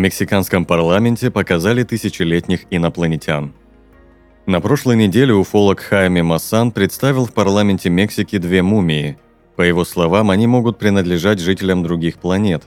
[0.00, 3.52] Мексиканском парламенте показали тысячелетних инопланетян.
[4.46, 9.18] На прошлой неделе уфолог Хайме Массан представил в парламенте Мексики две мумии.
[9.56, 12.64] По его словам, они могут принадлежать жителям других планет.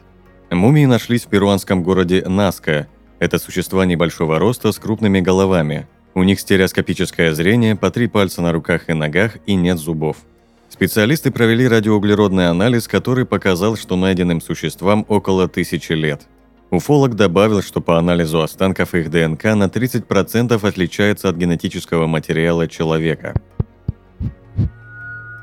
[0.51, 2.87] Мумии нашлись в перуанском городе Наска.
[3.19, 5.87] Это существа небольшого роста с крупными головами.
[6.13, 10.17] У них стереоскопическое зрение, по три пальца на руках и ногах и нет зубов.
[10.69, 16.27] Специалисты провели радиоуглеродный анализ, который показал, что найденным существам около тысячи лет–
[16.73, 23.35] Уфолог добавил, что по анализу останков их ДНК на 30% отличается от генетического материала человека.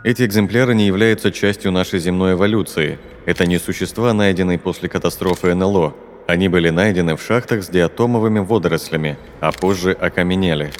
[0.02, 2.98] Эти экземпляры не являются частью нашей земной эволюции.
[3.26, 5.94] Это не существа, найденные после катастрофы НЛО.
[6.26, 10.72] Они были найдены в шахтах с диатомовыми водорослями, а позже окаменели,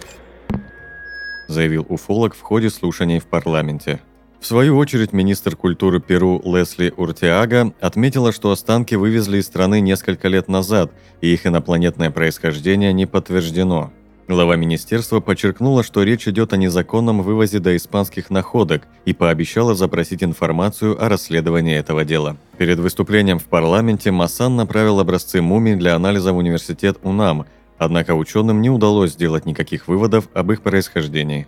[1.47, 4.01] заявил уфолог в ходе слушаний в парламенте.
[4.41, 10.29] В свою очередь, министр культуры Перу Лесли Уртиага отметила, что останки вывезли из страны несколько
[10.29, 13.93] лет назад, и их инопланетное происхождение не подтверждено.
[14.29, 20.23] Глава министерства подчеркнула, что речь идет о незаконном вывозе до испанских находок и пообещала запросить
[20.23, 22.37] информацию о расследовании этого дела.
[22.57, 27.45] Перед выступлением в парламенте Массан направил образцы мумий для анализа в университет УНАМ,
[27.77, 31.47] однако ученым не удалось сделать никаких выводов об их происхождении.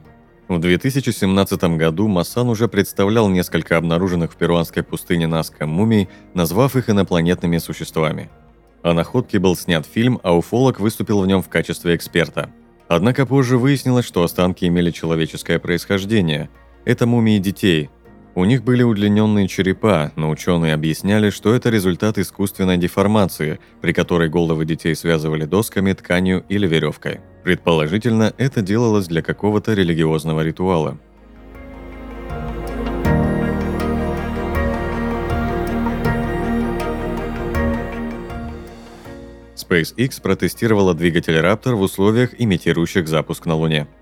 [0.53, 6.91] В 2017 году Массан уже представлял несколько обнаруженных в перуанской пустыне Наска мумий, назвав их
[6.91, 8.29] инопланетными существами.
[8.83, 12.51] О находке был снят фильм, а уфолог выступил в нем в качестве эксперта.
[12.86, 16.51] Однако позже выяснилось, что останки имели человеческое происхождение.
[16.84, 17.89] Это мумии детей–
[18.34, 24.30] у них были удлиненные черепа, но ученые объясняли, что это результат искусственной деформации, при которой
[24.30, 27.20] головы детей связывали досками, тканью или веревкой.
[27.42, 30.98] Предположительно, это делалось для какого-то религиозного ритуала.
[39.57, 43.89] SpaceX протестировала двигатель Raptor в условиях, имитирующих запуск на Луне–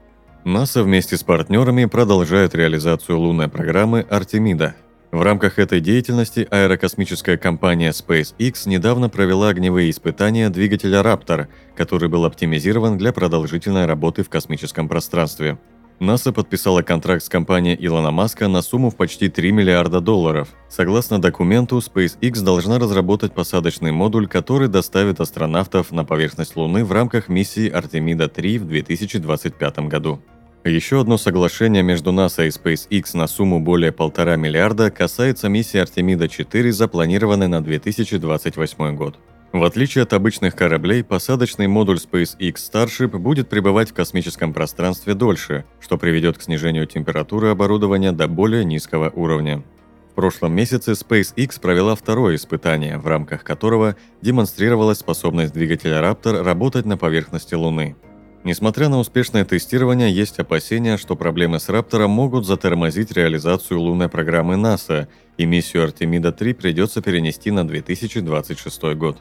[0.45, 4.75] НАСА вместе с партнерами продолжает реализацию лунной программы «Артемида».
[5.13, 12.25] В рамках этой деятельности аэрокосмическая компания SpaceX недавно провела огневые испытания двигателя Raptor, который был
[12.25, 15.59] оптимизирован для продолжительной работы в космическом пространстве.
[15.99, 20.49] НАСА подписала контракт с компанией Илона Маска на сумму в почти 3 миллиарда долларов.
[20.69, 27.29] Согласно документу, SpaceX должна разработать посадочный модуль, который доставит астронавтов на поверхность Луны в рамках
[27.29, 30.23] миссии Артемида-3 в 2025 году.
[30.65, 36.71] Еще одно соглашение между НАСА и SpaceX на сумму более полтора миллиарда касается миссии Артемида-4,
[36.71, 39.19] запланированной на 2028 год.
[39.53, 45.65] В отличие от обычных кораблей, посадочный модуль SpaceX Starship будет пребывать в космическом пространстве дольше,
[45.81, 49.63] что приведет к снижению температуры оборудования до более низкого уровня.
[50.13, 56.85] В прошлом месяце SpaceX провела второе испытание, в рамках которого демонстрировалась способность двигателя Raptor работать
[56.85, 57.97] на поверхности Луны.
[58.43, 64.57] Несмотря на успешное тестирование, есть опасения, что проблемы с Раптором могут затормозить реализацию лунной программы
[64.57, 69.19] НАСА, и миссию Артемида-3 придется перенести на 2026 год.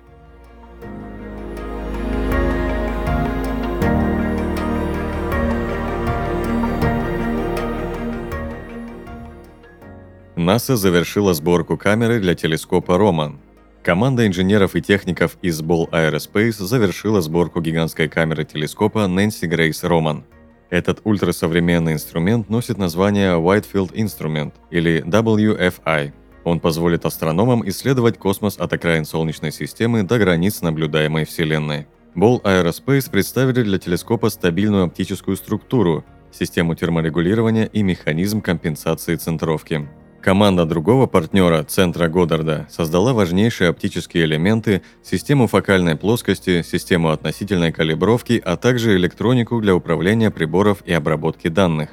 [10.38, 13.42] НАСА завершила сборку камеры для телескопа «Роман».
[13.84, 20.24] Команда инженеров и техников из Ball Aerospace завершила сборку гигантской камеры телескопа Nancy Grace Roman.
[20.70, 26.12] Этот ультрасовременный инструмент носит название Whitefield Instrument или WFI.
[26.44, 31.88] Он позволит астрономам исследовать космос от окраин Солнечной системы до границ наблюдаемой Вселенной.
[32.16, 39.88] Ball Aerospace представили для телескопа стабильную оптическую структуру, систему терморегулирования и механизм компенсации центровки.
[40.22, 48.42] Команда другого партнера, Центра Годдарда, создала важнейшие оптические элементы, систему фокальной плоскости, систему относительной калибровки,
[48.44, 51.92] а также электронику для управления приборов и обработки данных.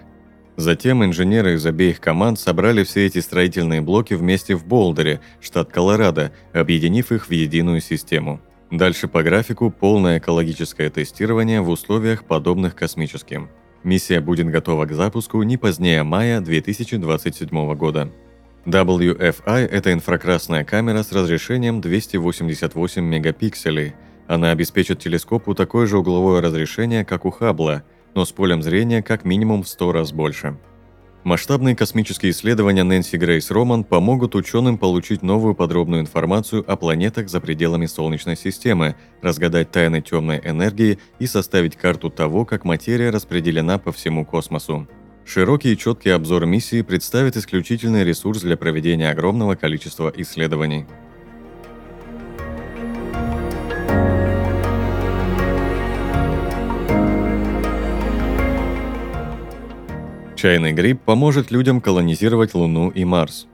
[0.56, 6.32] Затем инженеры из обеих команд собрали все эти строительные блоки вместе в Болдере, штат Колорадо,
[6.52, 8.40] объединив их в единую систему.
[8.72, 13.50] Дальше по графику полное экологическое тестирование в условиях, подобных космическим.
[13.84, 18.10] Миссия будет готова к запуску не позднее мая 2027 года.
[18.66, 23.94] WFI– это инфракрасная камера с разрешением 288 мегапикселей.
[24.26, 27.84] Она обеспечит телескопу такое же угловое разрешение, как у Хаббла,
[28.16, 30.56] но с полем зрения как минимум в 100 раз больше.
[31.26, 37.40] Масштабные космические исследования Нэнси Грейс Роман помогут ученым получить новую подробную информацию о планетах за
[37.40, 43.90] пределами Солнечной системы, разгадать тайны темной энергии и составить карту того, как материя распределена по
[43.90, 44.86] всему космосу.
[45.24, 50.86] Широкий и четкий обзор миссии представит исключительный ресурс для проведения огромного количества исследований.
[60.36, 63.46] Чайный гриб поможет людям колонизировать Луну и Марс.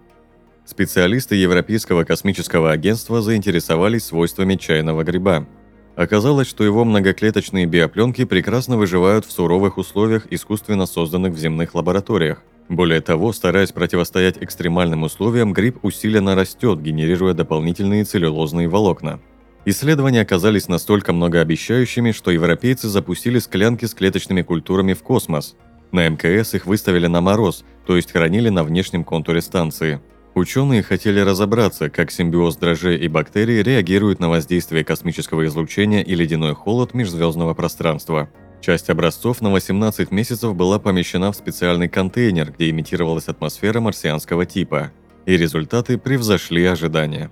[0.64, 5.46] Специалисты Европейского космического агентства заинтересовались свойствами чайного гриба.
[5.94, 12.42] Оказалось, что его многоклеточные биопленки прекрасно выживают в суровых условиях, искусственно созданных в земных лабораториях.
[12.68, 19.20] Более того, стараясь противостоять экстремальным условиям, гриб усиленно растет, генерируя дополнительные целлюлозные волокна.
[19.64, 25.54] Исследования оказались настолько многообещающими, что европейцы запустили склянки с клеточными культурами в космос–
[25.92, 30.00] на МКС их выставили на мороз, то есть хранили на внешнем контуре станции.
[30.34, 36.54] Ученые хотели разобраться, как симбиоз дрожжей и бактерий реагирует на воздействие космического излучения и ледяной
[36.54, 38.30] холод межзвездного пространства.
[38.62, 44.92] Часть образцов на 18 месяцев была помещена в специальный контейнер, где имитировалась атмосфера марсианского типа.
[45.26, 47.30] И результаты превзошли ожидания.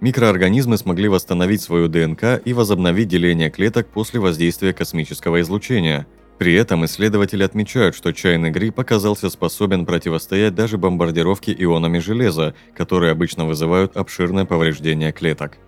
[0.00, 6.06] Микроорганизмы смогли восстановить свою ДНК и возобновить деление клеток после воздействия космического излучения–
[6.40, 13.12] при этом исследователи отмечают, что чайный гриб оказался способен противостоять даже бомбардировке ионами железа, которые
[13.12, 15.58] обычно вызывают обширное повреждение клеток.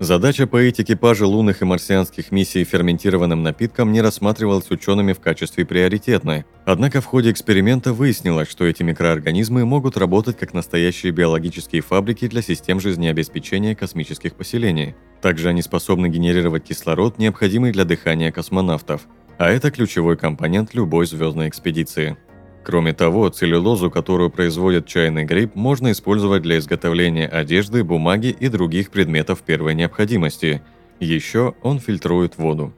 [0.00, 6.44] Задача поить экипажи лунных и марсианских миссий ферментированным напитком не рассматривалась учеными в качестве приоритетной.
[6.64, 12.42] Однако в ходе эксперимента выяснилось, что эти микроорганизмы могут работать как настоящие биологические фабрики для
[12.42, 14.96] систем жизнеобеспечения космических поселений.
[15.22, 19.06] Также они способны генерировать кислород, необходимый для дыхания космонавтов
[19.38, 22.16] а это ключевой компонент любой звездной экспедиции.
[22.64, 28.90] Кроме того, целлюлозу, которую производит чайный гриб, можно использовать для изготовления одежды, бумаги и других
[28.90, 30.62] предметов первой необходимости.
[30.98, 32.74] Еще он фильтрует воду.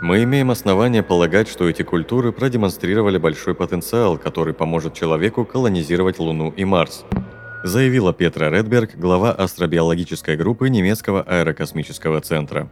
[0.00, 6.50] Мы имеем основания полагать, что эти культуры продемонстрировали большой потенциал, который поможет человеку колонизировать Луну
[6.50, 7.04] и Марс,
[7.64, 12.70] заявила Петра Редберг, глава астробиологической группы немецкого аэрокосмического центра.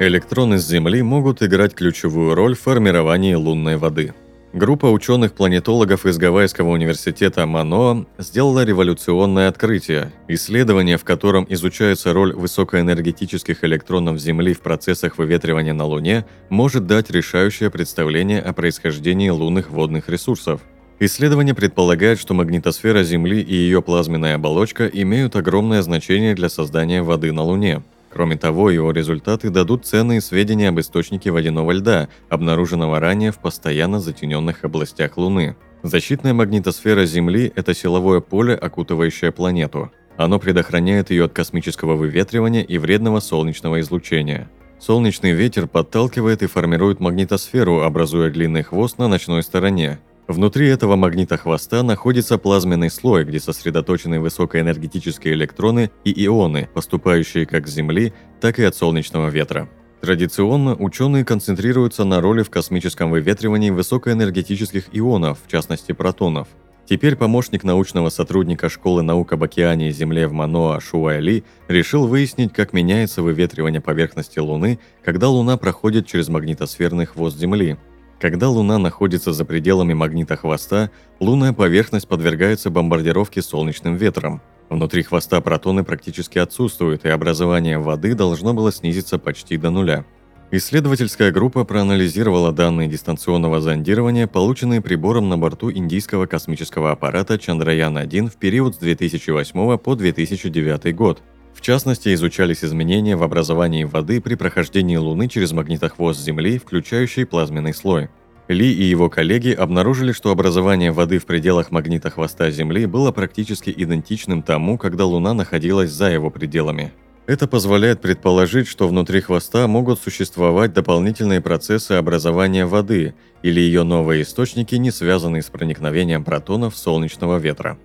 [0.00, 4.14] Электроны с Земли могут играть ключевую роль в формировании лунной воды.
[4.52, 13.64] Группа ученых-планетологов из Гавайского университета Маноа сделала революционное открытие– исследование, в котором изучается роль высокоэнергетических
[13.64, 20.08] электронов Земли в процессах выветривания на Луне, может дать решающее представление о происхождении лунных водных
[20.08, 20.60] ресурсов.
[21.00, 27.32] Исследование предполагает, что магнитосфера Земли и ее плазменная оболочка имеют огромное значение для создания воды
[27.32, 33.32] на Луне– Кроме того, его результаты дадут ценные сведения об источнике водяного льда, обнаруженного ранее
[33.32, 35.56] в постоянно затененных областях Луны.
[35.82, 39.92] Защитная магнитосфера Земли– это силовое поле, окутывающее планету.
[40.16, 44.50] Оно предохраняет ее от космического выветривания и вредного солнечного излучения.
[44.80, 49.98] Солнечный ветер подталкивает и формирует магнитосферу, образуя длинный хвост на ночной стороне.
[50.28, 57.66] Внутри этого магнита хвоста находится плазменный слой, где сосредоточены высокоэнергетические электроны и ионы, поступающие как
[57.66, 59.70] с Земли, так и от солнечного ветра.
[60.02, 66.48] Традиционно ученые концентрируются на роли в космическом выветривании высокоэнергетических ионов, в частности протонов.
[66.84, 72.52] Теперь помощник научного сотрудника Школы наук об океане и Земле в Маноа Шуайли решил выяснить,
[72.52, 77.78] как меняется выветривание поверхности Луны, когда Луна проходит через магнитосферный хвост Земли–
[78.20, 84.42] когда Луна находится за пределами магнита хвоста, лунная поверхность подвергается бомбардировке солнечным ветром.
[84.68, 90.04] Внутри хвоста протоны практически отсутствуют, и образование воды должно было снизиться почти до нуля.
[90.50, 98.36] Исследовательская группа проанализировала данные дистанционного зондирования, полученные прибором на борту индийского космического аппарата Чандраян-1 в
[98.36, 101.22] период с 2008 по 2009 год.
[101.58, 107.74] В частности, изучались изменения в образовании воды при прохождении Луны через магнитохвост Земли, включающий плазменный
[107.74, 108.10] слой.
[108.46, 114.44] Ли и его коллеги обнаружили, что образование воды в пределах магнитохвоста Земли было практически идентичным
[114.44, 116.92] тому, когда Луна находилась за его пределами.
[117.26, 124.22] Это позволяет предположить, что внутри хвоста могут существовать дополнительные процессы образования воды или ее новые
[124.22, 127.78] источники, не связанные с проникновением протонов солнечного ветра.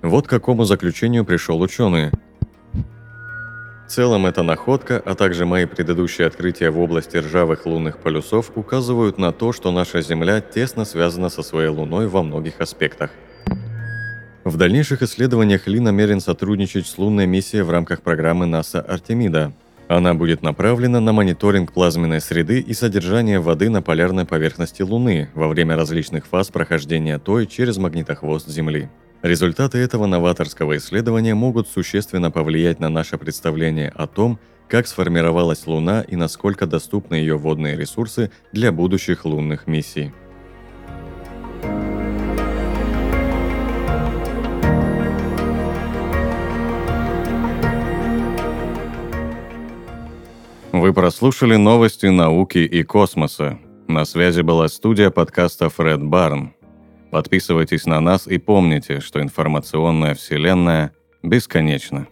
[0.00, 2.12] Вот к какому заключению пришел ученый–
[3.86, 9.16] В целом эта находка, а также мои предыдущие открытия в области ржавых лунных полюсов указывают
[9.16, 13.12] на то, что наша Земля тесно связана со своей Луной во многих аспектах.
[14.42, 19.52] В дальнейших исследованиях Ли намерен сотрудничать с лунной миссией в рамках программы НАСА «Артемида».
[19.86, 25.46] Она будет направлена на мониторинг плазменной среды и содержания воды на полярной поверхности Луны во
[25.46, 28.88] время различных фаз прохождения той через магнитохвост Земли.
[29.26, 36.02] Результаты этого новаторского исследования могут существенно повлиять на наше представление о том, как сформировалась Луна
[36.02, 40.12] и насколько доступны ее водные ресурсы для будущих лунных миссий.
[50.70, 53.58] Вы прослушали новости науки и космоса.
[53.88, 56.55] На связи была студия подкаста Фред Барн.
[57.16, 60.92] Подписывайтесь на нас и помните, что информационная вселенная
[61.22, 62.08] бесконечна.